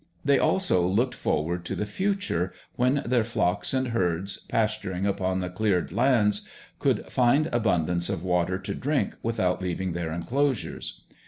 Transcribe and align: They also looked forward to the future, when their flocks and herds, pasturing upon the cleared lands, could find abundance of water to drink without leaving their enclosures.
They 0.25 0.39
also 0.39 0.81
looked 0.81 1.13
forward 1.13 1.63
to 1.65 1.75
the 1.75 1.85
future, 1.85 2.53
when 2.75 3.03
their 3.05 3.23
flocks 3.23 3.71
and 3.71 3.89
herds, 3.89 4.39
pasturing 4.49 5.05
upon 5.05 5.41
the 5.41 5.49
cleared 5.51 5.91
lands, 5.91 6.41
could 6.79 7.05
find 7.05 7.47
abundance 7.53 8.09
of 8.09 8.23
water 8.23 8.57
to 8.57 8.73
drink 8.73 9.13
without 9.21 9.61
leaving 9.61 9.91
their 9.91 10.11
enclosures. 10.11 11.01